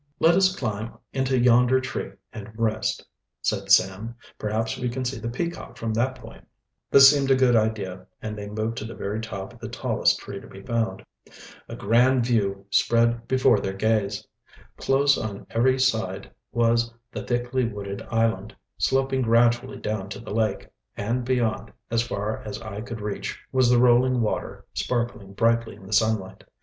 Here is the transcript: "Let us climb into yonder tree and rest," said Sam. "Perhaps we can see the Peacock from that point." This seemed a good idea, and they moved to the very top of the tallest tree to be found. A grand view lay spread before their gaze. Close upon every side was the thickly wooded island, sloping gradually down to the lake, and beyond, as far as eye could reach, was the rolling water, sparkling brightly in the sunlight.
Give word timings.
"Let 0.19 0.33
us 0.33 0.55
climb 0.55 0.97
into 1.13 1.37
yonder 1.37 1.79
tree 1.79 2.13
and 2.33 2.51
rest," 2.55 3.05
said 3.39 3.69
Sam. 3.69 4.15
"Perhaps 4.39 4.79
we 4.79 4.89
can 4.89 5.05
see 5.05 5.19
the 5.19 5.29
Peacock 5.29 5.77
from 5.77 5.93
that 5.93 6.15
point." 6.15 6.43
This 6.89 7.11
seemed 7.11 7.29
a 7.29 7.35
good 7.35 7.55
idea, 7.55 8.07
and 8.19 8.35
they 8.35 8.49
moved 8.49 8.79
to 8.79 8.85
the 8.85 8.95
very 8.95 9.21
top 9.21 9.53
of 9.53 9.59
the 9.59 9.69
tallest 9.69 10.17
tree 10.17 10.39
to 10.39 10.47
be 10.47 10.63
found. 10.63 11.05
A 11.69 11.75
grand 11.75 12.25
view 12.25 12.55
lay 12.55 12.63
spread 12.71 13.27
before 13.27 13.59
their 13.59 13.75
gaze. 13.75 14.25
Close 14.75 15.17
upon 15.17 15.45
every 15.51 15.77
side 15.77 16.31
was 16.51 16.91
the 17.11 17.21
thickly 17.21 17.65
wooded 17.65 18.01
island, 18.09 18.55
sloping 18.79 19.21
gradually 19.21 19.77
down 19.77 20.09
to 20.09 20.19
the 20.19 20.31
lake, 20.33 20.67
and 20.97 21.23
beyond, 21.23 21.71
as 21.91 22.01
far 22.01 22.41
as 22.41 22.59
eye 22.63 22.81
could 22.81 23.01
reach, 23.01 23.37
was 23.51 23.69
the 23.69 23.77
rolling 23.77 24.21
water, 24.21 24.65
sparkling 24.73 25.33
brightly 25.33 25.75
in 25.75 25.85
the 25.85 25.93
sunlight. 25.93 26.43